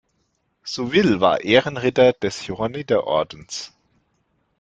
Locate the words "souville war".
0.63-1.41